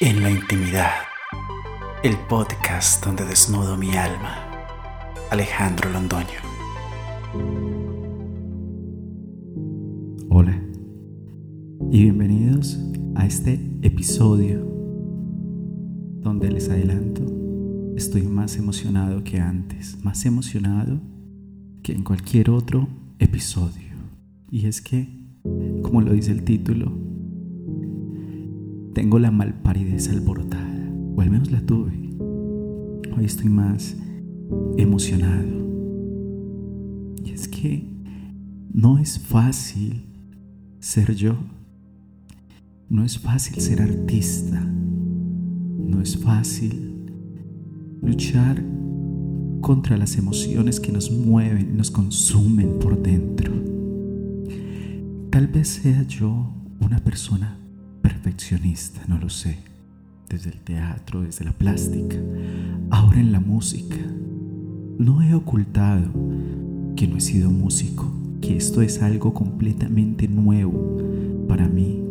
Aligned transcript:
En 0.00 0.22
la 0.22 0.30
intimidad, 0.30 0.92
el 2.04 2.16
podcast 2.28 3.04
donde 3.04 3.24
desnudo 3.24 3.76
mi 3.76 3.96
alma. 3.96 4.46
Alejandro 5.28 5.90
Londoño. 5.90 6.38
Hola 10.30 10.62
y 11.90 12.02
bienvenidos 12.04 12.78
a 13.16 13.26
este 13.26 13.54
episodio 13.82 14.64
donde 16.22 16.52
les 16.52 16.68
adelanto, 16.68 17.24
estoy 17.96 18.22
más 18.22 18.56
emocionado 18.56 19.24
que 19.24 19.40
antes, 19.40 19.98
más 20.04 20.24
emocionado 20.26 21.00
que 21.82 21.90
en 21.90 22.04
cualquier 22.04 22.50
otro 22.50 22.86
episodio. 23.18 23.96
Y 24.48 24.66
es 24.66 24.80
que, 24.80 25.08
como 25.82 26.02
lo 26.02 26.12
dice 26.12 26.30
el 26.30 26.44
título, 26.44 27.07
tengo 28.94 29.18
la 29.18 29.30
malparidez 29.30 30.08
alborotada, 30.08 30.92
o 31.16 31.20
al 31.20 31.30
menos 31.30 31.50
la 31.50 31.60
tuve. 31.60 31.92
Hoy 33.16 33.24
estoy 33.24 33.48
más 33.48 33.96
emocionado. 34.76 35.48
Y 37.24 37.30
es 37.30 37.48
que 37.48 37.88
no 38.72 38.98
es 38.98 39.18
fácil 39.18 40.06
ser 40.80 41.14
yo. 41.14 41.36
No 42.88 43.04
es 43.04 43.18
fácil 43.18 43.60
ser 43.60 43.82
artista. 43.82 44.60
No 44.60 46.00
es 46.00 46.16
fácil 46.16 47.06
luchar 48.02 48.62
contra 49.60 49.96
las 49.96 50.16
emociones 50.16 50.80
que 50.80 50.92
nos 50.92 51.10
mueven 51.10 51.70
y 51.72 51.76
nos 51.76 51.90
consumen 51.90 52.78
por 52.78 53.00
dentro. 53.02 53.52
Tal 55.30 55.48
vez 55.48 55.68
sea 55.68 56.02
yo 56.04 56.54
una 56.80 56.98
persona 57.00 57.58
no 59.06 59.18
lo 59.18 59.30
sé, 59.30 59.58
desde 60.28 60.50
el 60.50 60.60
teatro, 60.60 61.22
desde 61.22 61.44
la 61.44 61.52
plástica, 61.52 62.16
ahora 62.90 63.20
en 63.20 63.32
la 63.32 63.40
música. 63.40 63.96
No 64.98 65.22
he 65.22 65.34
ocultado 65.34 66.10
que 66.94 67.06
no 67.06 67.16
he 67.16 67.20
sido 67.20 67.50
músico, 67.50 68.12
que 68.40 68.56
esto 68.56 68.82
es 68.82 69.02
algo 69.02 69.32
completamente 69.32 70.28
nuevo 70.28 70.98
para 71.48 71.68
mí, 71.68 72.02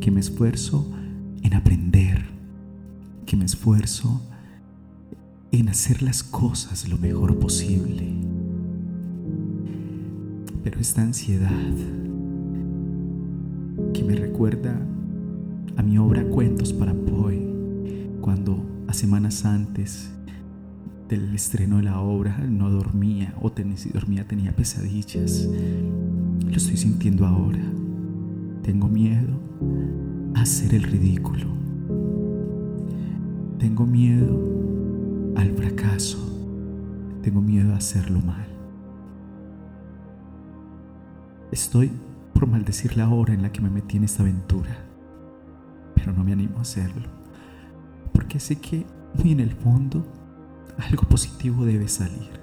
que 0.00 0.10
me 0.10 0.20
esfuerzo 0.20 0.90
en 1.42 1.54
aprender, 1.54 2.24
que 3.26 3.36
me 3.36 3.44
esfuerzo 3.44 4.22
en 5.50 5.68
hacer 5.68 6.02
las 6.02 6.22
cosas 6.22 6.88
lo 6.88 6.96
mejor 6.96 7.38
posible. 7.38 8.14
Pero 10.64 10.80
esta 10.80 11.02
ansiedad 11.02 11.50
que 13.92 14.02
me 14.04 14.14
recuerda 14.14 14.80
a 15.76 15.82
mi 15.82 15.98
obra 15.98 16.24
Cuentos 16.24 16.72
para 16.72 16.94
Poe, 16.94 17.48
cuando 18.20 18.64
a 18.88 18.94
semanas 18.94 19.44
antes 19.44 20.10
del 21.08 21.34
estreno 21.34 21.76
de 21.76 21.84
la 21.84 22.00
obra 22.00 22.38
no 22.38 22.70
dormía 22.70 23.34
o 23.40 23.52
si 23.76 23.90
dormía 23.90 24.26
tenía 24.26 24.52
pesadillas. 24.52 25.48
Lo 26.46 26.56
estoy 26.56 26.76
sintiendo 26.76 27.26
ahora. 27.26 27.62
Tengo 28.62 28.88
miedo 28.88 29.38
a 30.34 30.42
hacer 30.42 30.74
el 30.74 30.84
ridículo. 30.84 31.46
Tengo 33.58 33.86
miedo 33.86 35.32
al 35.36 35.52
fracaso. 35.52 36.18
Tengo 37.22 37.40
miedo 37.40 37.72
a 37.72 37.76
hacerlo 37.76 38.20
mal. 38.20 38.46
Estoy 41.50 41.90
por 42.32 42.46
maldecir 42.46 42.96
la 42.96 43.08
hora 43.10 43.34
en 43.34 43.42
la 43.42 43.52
que 43.52 43.60
me 43.60 43.70
metí 43.70 43.98
en 43.98 44.04
esta 44.04 44.22
aventura 44.22 44.91
pero 46.02 46.16
no 46.16 46.24
me 46.24 46.32
animo 46.32 46.58
a 46.58 46.62
hacerlo, 46.62 47.08
porque 48.12 48.40
sé 48.40 48.56
que 48.56 48.84
muy 49.14 49.30
en 49.30 49.38
el 49.38 49.52
fondo 49.52 50.04
algo 50.76 51.04
positivo 51.04 51.64
debe 51.64 51.86
salir. 51.86 52.40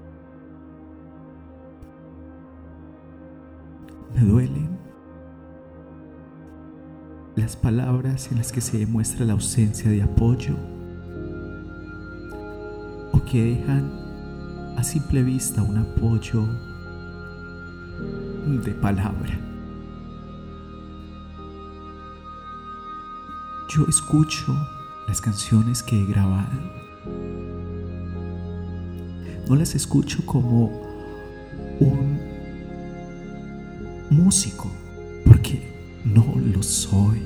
Me 4.16 4.22
duelen 4.22 4.70
las 7.36 7.58
palabras 7.58 8.32
en 8.32 8.38
las 8.38 8.54
que 8.54 8.62
se 8.62 8.78
demuestra 8.78 9.26
la 9.26 9.34
ausencia 9.34 9.92
de 9.92 10.04
apoyo 10.04 10.56
o 13.12 13.22
que 13.26 13.44
dejan 13.44 13.92
a 14.78 14.84
simple 14.84 15.22
vista 15.22 15.62
un 15.62 15.80
apoyo 15.80 16.46
de 18.64 18.72
palabra. 18.72 19.49
Yo 23.70 23.86
escucho 23.88 24.68
las 25.08 25.22
canciones 25.22 25.84
que 25.84 26.02
he 26.02 26.06
grabado. 26.06 26.50
No 29.48 29.56
las 29.56 29.76
escucho 29.76 30.26
como 30.26 30.72
un 31.80 32.20
músico, 34.10 34.72
porque 35.24 36.02
no 36.04 36.34
lo 36.52 36.64
soy. 36.64 37.22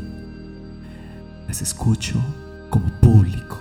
Las 1.48 1.62
escucho 1.62 2.22
como 2.70 2.90
público. 3.00 3.60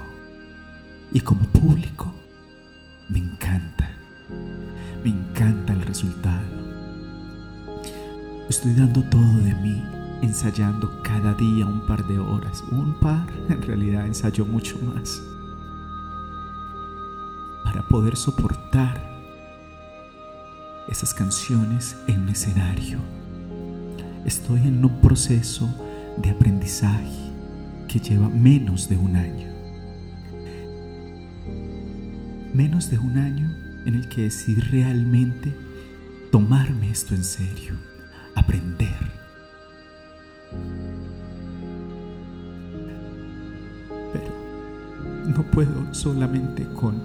Y 1.12 1.20
como 1.20 1.42
público 1.42 2.12
me 3.08 3.20
encanta. 3.20 3.90
Me 5.04 5.10
encanta 5.10 5.72
el 5.72 5.82
resultado. 5.82 6.42
Estoy 8.48 8.74
dando 8.74 9.04
todo 9.04 9.38
de 9.38 9.54
mí 9.54 10.01
ensayando 10.22 11.02
cada 11.02 11.34
día 11.34 11.66
un 11.66 11.80
par 11.80 12.06
de 12.06 12.18
horas. 12.18 12.64
Un 12.70 12.94
par, 12.94 13.26
en 13.48 13.60
realidad 13.60 14.06
ensayo 14.06 14.46
mucho 14.46 14.78
más. 14.78 15.20
Para 17.64 17.82
poder 17.88 18.16
soportar 18.16 19.02
esas 20.88 21.12
canciones 21.12 21.96
en 22.06 22.22
un 22.22 22.28
escenario. 22.28 22.98
Estoy 24.24 24.60
en 24.60 24.84
un 24.84 25.00
proceso 25.00 25.68
de 26.18 26.30
aprendizaje 26.30 27.32
que 27.88 27.98
lleva 27.98 28.28
menos 28.28 28.88
de 28.88 28.96
un 28.96 29.16
año. 29.16 29.48
Menos 32.54 32.90
de 32.90 32.98
un 32.98 33.18
año 33.18 33.50
en 33.86 33.94
el 33.96 34.08
que 34.08 34.22
decidí 34.22 34.60
realmente 34.60 35.56
tomarme 36.30 36.90
esto 36.90 37.14
en 37.14 37.24
serio, 37.24 37.74
aprender 38.34 39.21
puedo 45.52 45.92
solamente 45.92 46.66
con, 46.72 47.02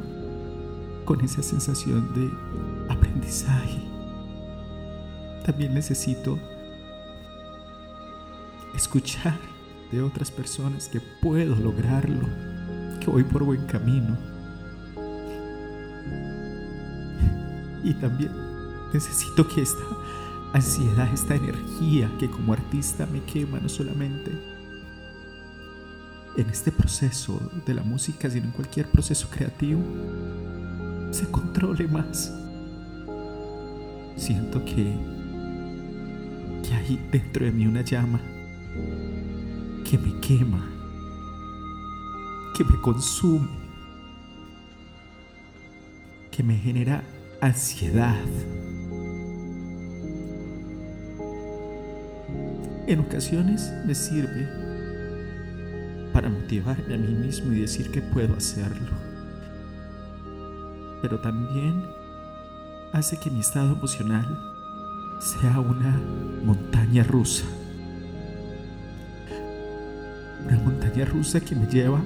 con 1.05 1.21
esa 1.21 1.43
sensación 1.43 2.13
de 2.13 2.31
aprendizaje. 2.89 3.81
También 5.45 5.73
necesito 5.73 6.39
escuchar 8.73 9.37
de 9.91 10.01
otras 10.01 10.31
personas 10.31 10.87
que 10.87 11.01
puedo 11.21 11.55
lograrlo, 11.55 12.27
que 12.99 13.09
voy 13.09 13.23
por 13.23 13.43
buen 13.43 13.65
camino. 13.65 14.17
Y 17.83 17.93
también 17.95 18.31
necesito 18.93 19.47
que 19.47 19.61
esta 19.61 19.83
ansiedad, 20.53 21.09
esta 21.13 21.35
energía 21.35 22.09
que 22.17 22.29
como 22.29 22.53
artista 22.53 23.05
me 23.05 23.21
quema 23.23 23.59
no 23.59 23.69
solamente 23.69 24.56
en 26.37 26.49
este 26.51 26.71
proceso 26.71 27.39
de 27.65 27.73
la 27.73 27.81
música, 27.81 28.29
sino 28.29 28.45
en 28.45 28.51
cualquier 28.51 28.89
proceso 28.91 29.27
creativo, 29.29 29.81
se 31.11 31.29
controle 31.31 31.87
más. 31.87 32.31
Siento 34.15 34.63
que, 34.63 34.95
que 36.63 36.73
hay 36.73 36.99
dentro 37.11 37.43
de 37.43 37.51
mí 37.51 37.65
una 37.65 37.81
llama 37.81 38.21
que 39.83 39.97
me 39.97 40.19
quema, 40.19 40.63
que 42.55 42.63
me 42.63 42.81
consume, 42.81 43.47
que 46.29 46.43
me 46.43 46.55
genera 46.55 47.03
ansiedad. 47.41 48.15
En 52.85 52.99
ocasiones 52.99 53.71
me 53.85 53.95
sirve 53.95 54.66
motivarme 56.29 56.93
a 56.93 56.97
mí 56.97 57.13
mismo 57.13 57.53
y 57.53 57.61
decir 57.61 57.91
que 57.91 58.01
puedo 58.01 58.35
hacerlo. 58.35 58.91
Pero 61.01 61.19
también 61.19 61.85
hace 62.93 63.17
que 63.17 63.29
mi 63.29 63.39
estado 63.39 63.73
emocional 63.73 64.25
sea 65.19 65.59
una 65.59 65.99
montaña 66.43 67.03
rusa. 67.03 67.45
Una 70.45 70.57
montaña 70.59 71.05
rusa 71.05 71.39
que 71.39 71.55
me 71.55 71.67
lleva 71.67 72.01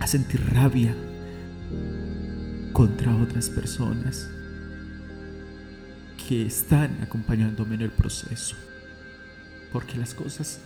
a 0.00 0.06
sentir 0.06 0.42
rabia 0.52 0.94
contra 2.72 3.14
otras 3.14 3.50
personas 3.50 4.28
que 6.28 6.46
están 6.46 6.98
acompañándome 7.02 7.74
en 7.74 7.82
el 7.82 7.90
proceso. 7.90 8.56
Porque 9.72 9.98
las 9.98 10.14
cosas 10.14 10.60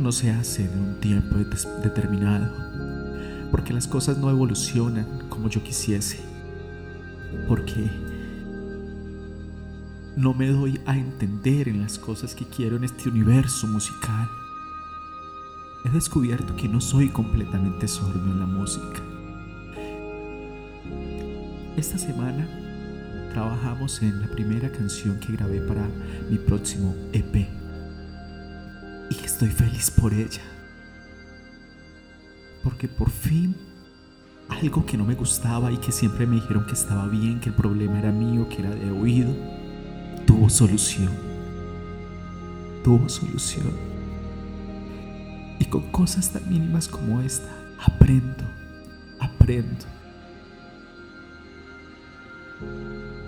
no 0.00 0.12
se 0.12 0.30
hace 0.30 0.64
en 0.64 0.78
un 0.78 1.00
tiempo 1.00 1.36
determinado, 1.82 2.50
porque 3.50 3.74
las 3.74 3.86
cosas 3.86 4.16
no 4.16 4.30
evolucionan 4.30 5.28
como 5.28 5.48
yo 5.48 5.62
quisiese, 5.62 6.20
porque 7.46 7.90
no 10.16 10.32
me 10.32 10.48
doy 10.48 10.80
a 10.86 10.96
entender 10.96 11.68
en 11.68 11.82
las 11.82 11.98
cosas 11.98 12.34
que 12.34 12.46
quiero 12.46 12.76
en 12.76 12.84
este 12.84 13.08
universo 13.10 13.66
musical. 13.66 14.28
He 15.84 15.90
descubierto 15.90 16.56
que 16.56 16.68
no 16.68 16.80
soy 16.80 17.10
completamente 17.10 17.86
sordo 17.86 18.24
en 18.24 18.40
la 18.40 18.46
música. 18.46 19.02
Esta 21.76 21.98
semana 21.98 22.48
trabajamos 23.32 24.02
en 24.02 24.20
la 24.20 24.28
primera 24.28 24.70
canción 24.72 25.20
que 25.20 25.32
grabé 25.32 25.60
para 25.60 25.86
mi 26.30 26.38
próximo 26.38 26.94
EP. 27.12 27.59
Y 29.10 29.24
estoy 29.24 29.48
feliz 29.48 29.90
por 29.90 30.14
ella. 30.14 30.42
Porque 32.62 32.88
por 32.88 33.10
fin 33.10 33.56
algo 34.50 34.84
que 34.84 34.96
no 34.96 35.04
me 35.04 35.14
gustaba 35.14 35.70
y 35.72 35.78
que 35.78 35.92
siempre 35.92 36.26
me 36.26 36.36
dijeron 36.36 36.66
que 36.66 36.72
estaba 36.72 37.06
bien, 37.06 37.40
que 37.40 37.48
el 37.50 37.54
problema 37.54 37.98
era 37.98 38.12
mío, 38.12 38.48
que 38.48 38.60
era 38.60 38.70
de 38.70 38.90
oído, 38.90 39.34
tuvo 40.26 40.48
solución. 40.50 41.10
Tuvo 42.82 43.08
solución. 43.08 43.70
Y 45.58 45.64
con 45.66 45.90
cosas 45.90 46.30
tan 46.30 46.48
mínimas 46.48 46.88
como 46.88 47.20
esta, 47.20 47.48
aprendo, 47.78 48.44
aprendo. 49.18 49.86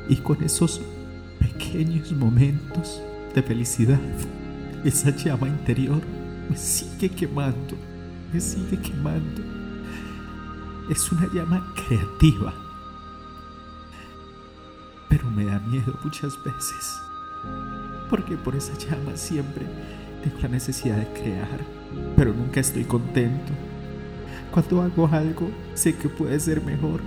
Y 0.09 0.17
con 0.17 0.43
esos 0.43 0.81
pequeños 1.39 2.13
momentos 2.13 3.01
de 3.35 3.43
felicidad, 3.43 4.01
esa 4.85 5.11
llama 5.11 5.49
interior 5.49 6.01
me 6.49 6.57
sigue 6.57 7.09
quemando, 7.09 7.77
me 8.33 8.41
sigue 8.41 8.79
quemando. 8.81 9.43
Es 10.91 11.11
una 11.13 11.33
llama 11.33 11.73
creativa, 11.87 12.53
pero 15.09 15.31
me 15.31 15.45
da 15.45 15.61
miedo 15.61 15.97
muchas 16.03 16.33
veces, 16.45 17.01
porque 18.11 18.37
por 18.37 18.57
esa 18.57 18.77
llama 18.77 19.17
siempre 19.17 19.65
tengo 20.23 20.39
la 20.43 20.49
necesidad 20.49 20.97
de 20.97 21.21
crear, 21.21 21.61
pero 22.17 22.35
nunca 22.35 22.61
estoy 22.61 22.85
contento. 22.85 23.53
Cuando 24.51 24.83
hago 24.83 25.09
algo, 25.13 25.51
sé 25.75 25.97
que 25.97 26.09
puede 26.09 26.39
ser 26.41 26.63
mejor, 26.63 27.01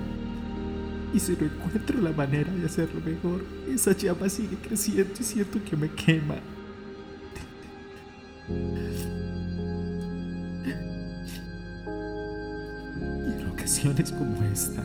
y 1.14 1.20
si 1.20 1.34
no 1.34 1.46
encuentro 1.46 2.02
la 2.02 2.12
manera 2.12 2.52
de 2.52 2.66
hacerlo 2.66 3.02
mejor, 3.06 3.44
esa 3.70 3.92
llama 3.92 4.30
sigue 4.30 4.58
creciendo 4.58 5.14
y 5.20 5.24
siento 5.24 5.60
que 5.64 5.76
me 5.76 5.90
quema. 5.90 6.36
Como 13.66 14.44
esta, 14.44 14.84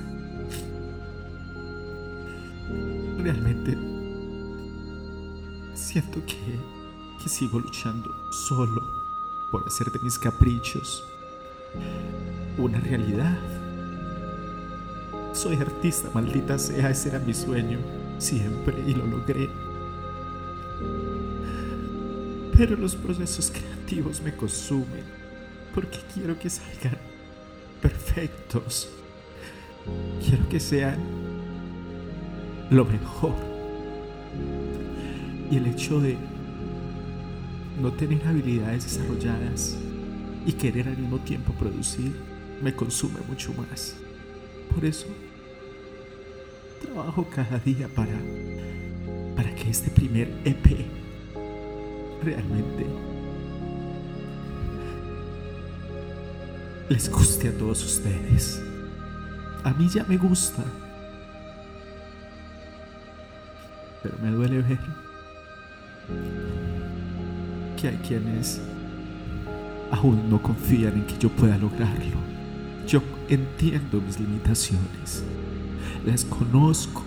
realmente 3.18 3.76
siento 5.74 6.24
que, 6.24 6.58
que 7.22 7.28
sigo 7.28 7.60
luchando 7.60 8.10
solo 8.32 8.80
por 9.50 9.66
hacer 9.66 9.92
de 9.92 9.98
mis 9.98 10.18
caprichos 10.18 11.04
una 12.56 12.80
realidad. 12.80 13.38
Soy 15.34 15.56
artista, 15.56 16.08
maldita 16.14 16.58
sea, 16.58 16.88
ese 16.88 17.10
era 17.10 17.18
mi 17.18 17.34
sueño, 17.34 17.78
siempre, 18.16 18.82
y 18.86 18.94
lo 18.94 19.06
logré. 19.06 19.50
Pero 22.56 22.76
los 22.76 22.96
procesos 22.96 23.50
creativos 23.50 24.22
me 24.22 24.34
consumen, 24.34 25.04
porque 25.74 25.98
quiero 26.14 26.38
que 26.38 26.48
salgan 26.48 27.19
perfectos. 27.80 28.88
Quiero 30.24 30.48
que 30.48 30.60
sean 30.60 30.98
lo 32.70 32.84
mejor. 32.84 33.34
Y 35.50 35.56
el 35.56 35.66
hecho 35.66 36.00
de 36.00 36.16
no 37.80 37.92
tener 37.92 38.26
habilidades 38.26 38.84
desarrolladas 38.84 39.76
y 40.46 40.52
querer 40.52 40.88
al 40.88 40.96
mismo 40.96 41.18
tiempo 41.18 41.52
producir 41.54 42.12
me 42.62 42.74
consume 42.74 43.20
mucho 43.28 43.52
más. 43.54 43.96
Por 44.74 44.84
eso 44.84 45.06
trabajo 46.80 47.26
cada 47.34 47.58
día 47.58 47.88
para, 47.88 48.18
para 49.36 49.54
que 49.54 49.70
este 49.70 49.90
primer 49.90 50.30
EP 50.44 50.86
realmente 52.22 52.86
les 56.90 57.08
guste 57.08 57.48
a 57.48 57.52
todos 57.56 57.84
ustedes. 57.84 58.60
A 59.62 59.72
mí 59.74 59.88
ya 59.88 60.04
me 60.04 60.16
gusta, 60.16 60.64
pero 64.02 64.16
me 64.20 64.30
duele 64.32 64.60
ver 64.60 64.80
que 67.80 67.88
hay 67.88 67.96
quienes 67.98 68.60
aún 69.92 70.28
no 70.28 70.42
confían 70.42 70.94
en 70.94 71.06
que 71.06 71.16
yo 71.16 71.28
pueda 71.28 71.56
lograrlo. 71.58 72.16
Yo 72.88 73.00
entiendo 73.28 74.00
mis 74.00 74.18
limitaciones, 74.18 75.22
las 76.04 76.24
conozco. 76.24 77.04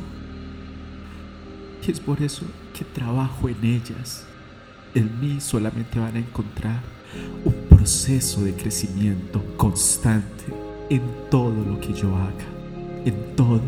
Y 1.86 1.92
es 1.92 2.00
por 2.00 2.22
eso 2.22 2.46
que 2.74 2.86
trabajo 2.86 3.50
en 3.50 3.62
ellas. 3.66 4.26
En 4.96 5.20
mí 5.20 5.42
solamente 5.42 6.00
van 6.00 6.16
a 6.16 6.20
encontrar 6.20 6.80
un 7.44 7.53
proceso 7.84 8.42
de 8.46 8.54
crecimiento 8.54 9.44
constante 9.58 10.46
en 10.90 11.02
todo 11.30 11.66
lo 11.66 11.82
que 11.82 11.92
yo 11.92 12.16
haga, 12.16 12.46
en 13.04 13.36
todo. 13.36 13.60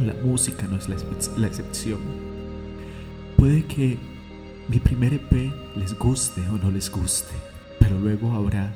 La 0.00 0.14
música 0.24 0.66
no 0.66 0.78
es 0.78 0.88
la, 1.36 1.46
excepción. 1.46 1.98
Puede 3.36 3.62
que 3.66 3.98
mi 4.68 4.78
primer 4.78 5.12
EP 5.12 5.52
les 5.76 5.98
guste 5.98 6.40
o 6.48 6.56
no 6.56 6.70
les 6.70 6.90
guste, 6.90 7.34
pero 7.78 7.98
luego 7.98 8.32
habrá 8.32 8.72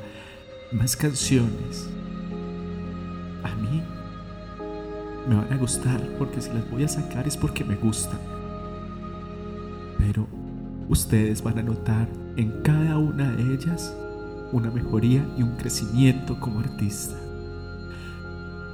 más 0.73 0.95
canciones, 0.95 1.89
a 3.43 3.55
mí 3.55 3.83
me 5.27 5.37
van 5.37 5.51
a 5.55 5.57
gustar 5.57 6.07
porque 6.19 6.43
si 6.43 6.51
las 6.51 6.71
voy 6.71 6.85
a 6.85 6.89
sacar 6.89 7.27
es 7.27 7.35
porque 7.35 7.65
me 7.65 7.77
gustan. 7.77 8.21
Pero 9.97 10.27
ustedes 10.91 11.43
van 11.43 11.59
a 11.59 11.63
notar 11.63 12.09
en 12.37 12.51
cada 12.63 12.99
una 12.99 13.31
de 13.31 13.55
ellas 13.55 13.95
una 14.53 14.71
mejoría 14.73 15.25
y 15.39 15.43
un 15.45 15.57
crecimiento 15.57 16.39
como 16.41 16.59
artista. 16.59 17.15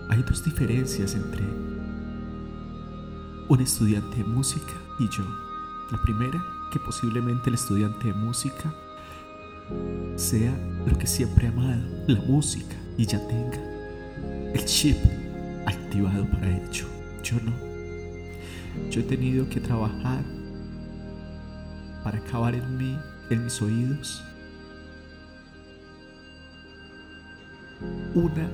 Hay 0.08 0.22
dos 0.22 0.42
diferencias 0.42 1.14
entre 1.14 1.44
un 3.48 3.60
estudiante 3.60 4.16
de 4.16 4.24
música 4.24 4.72
y 4.98 5.08
yo. 5.10 5.24
La 5.92 6.00
primera, 6.02 6.42
que 6.72 6.80
posiblemente 6.80 7.50
el 7.50 7.54
estudiante 7.54 8.08
de 8.08 8.14
música 8.14 8.74
sea 10.16 10.56
lo 10.86 10.96
que 10.96 11.06
siempre 11.06 11.46
ha 11.46 11.50
amado, 11.50 11.82
la 12.08 12.20
música, 12.22 12.74
y 12.96 13.04
ya 13.04 13.20
tenga 13.28 13.58
el 14.54 14.64
chip 14.64 14.96
activado 15.66 16.24
para 16.30 16.48
ello. 16.48 16.86
Yo 17.22 17.36
no. 17.44 17.52
Yo 18.90 19.00
he 19.00 19.04
tenido 19.04 19.48
que 19.50 19.60
trabajar 19.60 20.24
para 22.06 22.18
acabar 22.18 22.54
en 22.54 22.78
mí, 22.78 22.96
en 23.30 23.42
mis 23.42 23.60
oídos, 23.60 24.22
una 28.14 28.48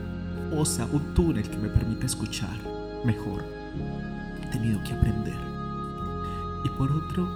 osa, 0.56 0.88
un 0.90 1.12
túnel 1.12 1.46
que 1.46 1.58
me 1.58 1.68
permita 1.68 2.06
escuchar 2.06 2.56
mejor. 3.04 3.44
He 4.42 4.46
tenido 4.46 4.82
que 4.84 4.94
aprender. 4.94 5.36
Y 6.64 6.68
por 6.78 6.90
otro 6.92 7.28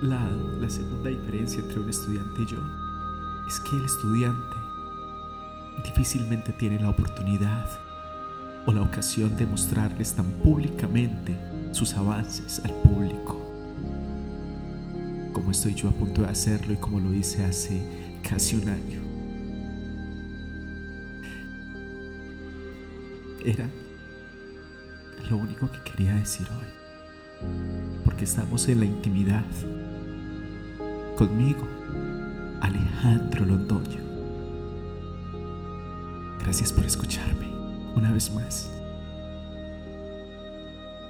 lado, 0.00 0.60
la 0.62 0.70
segunda 0.70 1.10
diferencia 1.10 1.60
entre 1.60 1.80
un 1.80 1.90
estudiante 1.90 2.40
y 2.40 2.46
yo 2.46 2.58
es 3.46 3.60
que 3.60 3.76
el 3.76 3.84
estudiante 3.84 4.56
difícilmente 5.84 6.54
tiene 6.54 6.80
la 6.80 6.88
oportunidad 6.88 7.68
o 8.64 8.72
la 8.72 8.80
ocasión 8.80 9.36
de 9.36 9.44
mostrarles 9.44 10.14
tan 10.14 10.24
públicamente 10.42 11.38
sus 11.72 11.92
avances 11.92 12.62
al 12.64 12.72
público, 12.76 13.43
como 15.34 15.50
estoy 15.50 15.74
yo 15.74 15.90
a 15.90 15.92
punto 15.92 16.22
de 16.22 16.28
hacerlo 16.28 16.72
y 16.72 16.76
como 16.76 17.00
lo 17.00 17.12
hice 17.12 17.44
hace 17.44 17.82
casi 18.26 18.56
un 18.56 18.70
año. 18.70 19.02
Era 23.44 23.68
lo 25.28 25.36
único 25.36 25.70
que 25.70 25.90
quería 25.90 26.14
decir 26.14 26.46
hoy, 26.48 26.64
porque 28.06 28.24
estamos 28.24 28.66
en 28.68 28.80
la 28.80 28.86
intimidad 28.86 29.44
conmigo 31.16 31.68
Alejandro 32.62 33.44
Londoño. 33.44 34.02
Gracias 36.40 36.72
por 36.72 36.86
escucharme 36.86 37.52
una 37.94 38.10
vez 38.12 38.32
más. 38.32 38.70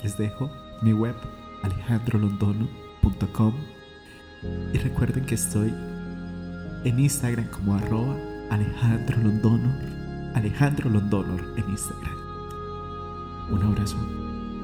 Les 0.03 0.17
dejo 0.17 0.51
mi 0.83 0.93
web 0.93 1.15
alejandrolondono.com 1.63 3.74
y 4.73 4.79
recuerden 4.79 5.25
que 5.25 5.35
estoy 5.35 5.75
en 6.85 6.99
Instagram 6.99 7.47
como 7.49 7.77
arroba 7.77 8.17
Alejandro 8.51 9.17
Londonor. 9.19 9.75
Alejandro 10.35 10.91
Londonor 10.91 11.55
en 11.57 11.71
Instagram. 11.71 12.17
Un 13.51 13.63
abrazo 13.63 13.97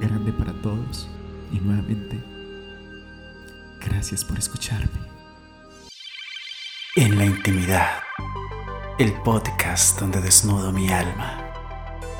grande 0.00 0.32
para 0.32 0.52
todos 0.54 1.08
y 1.52 1.60
nuevamente 1.60 2.18
gracias 3.80 4.24
por 4.24 4.38
escucharme. 4.38 5.10
En 6.96 7.16
la 7.16 7.24
intimidad, 7.24 8.02
el 8.98 9.12
podcast 9.22 10.00
donde 10.00 10.20
desnudo 10.20 10.72
mi 10.72 10.88
alma. 10.88 11.38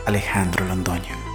Alejandro 0.06 0.66
Londoño. 0.66 1.29